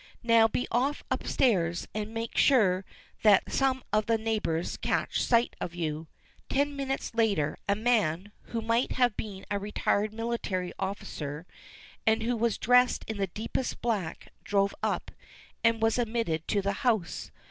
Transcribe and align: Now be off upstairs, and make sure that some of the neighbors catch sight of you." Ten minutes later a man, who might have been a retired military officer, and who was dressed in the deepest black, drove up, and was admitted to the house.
Now 0.23 0.47
be 0.47 0.65
off 0.71 1.03
upstairs, 1.11 1.87
and 1.93 2.11
make 2.11 2.35
sure 2.35 2.83
that 3.21 3.51
some 3.53 3.83
of 3.93 4.07
the 4.07 4.17
neighbors 4.17 4.77
catch 4.77 5.21
sight 5.23 5.55
of 5.61 5.75
you." 5.75 6.07
Ten 6.49 6.75
minutes 6.75 7.13
later 7.13 7.55
a 7.69 7.75
man, 7.75 8.31
who 8.45 8.63
might 8.63 8.93
have 8.93 9.15
been 9.15 9.45
a 9.51 9.59
retired 9.59 10.11
military 10.11 10.73
officer, 10.79 11.45
and 12.03 12.23
who 12.23 12.35
was 12.35 12.57
dressed 12.57 13.05
in 13.07 13.17
the 13.17 13.27
deepest 13.27 13.79
black, 13.83 14.29
drove 14.43 14.73
up, 14.81 15.11
and 15.63 15.83
was 15.83 15.99
admitted 15.99 16.47
to 16.47 16.63
the 16.63 16.73
house. 16.81 17.29